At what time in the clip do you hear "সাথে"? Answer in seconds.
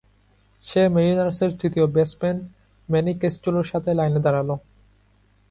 3.71-3.89